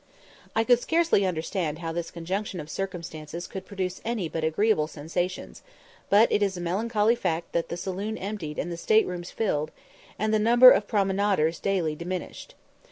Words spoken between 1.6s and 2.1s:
how this